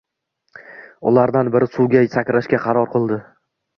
Ulardan 1.11 1.53
biri 1.57 1.67
suvga 1.75 2.03
sakrashga 2.17 2.63
qaror 2.67 2.91
qildi 2.95 3.21